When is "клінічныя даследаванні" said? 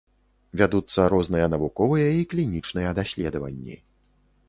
2.35-3.83